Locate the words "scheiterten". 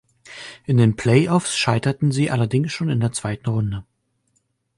1.55-2.11